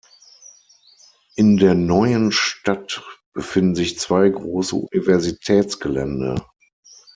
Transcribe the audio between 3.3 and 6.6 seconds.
befinden sich zwei große Universitätsgelände.